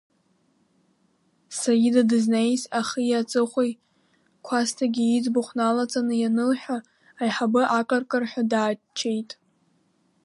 Саида 1.57 2.03
дызнеиз 2.09 2.61
ахи 2.79 3.13
аҵыхәеи 3.19 3.71
Кәасҭагьы 4.45 5.03
иӡбахә 5.15 5.53
налаҵаны 5.57 6.13
ианылҳәа, 6.17 6.77
аиҳабы 7.21 7.61
аҟырҟырҳәа 7.77 8.43
дааччеит. 8.51 9.29